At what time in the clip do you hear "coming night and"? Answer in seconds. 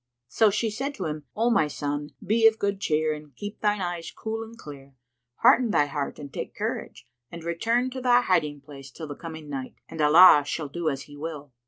9.13-10.01